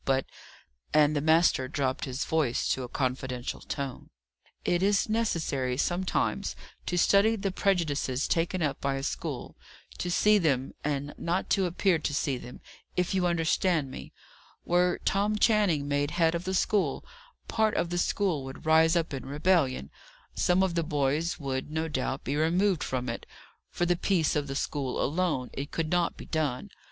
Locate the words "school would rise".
17.99-18.95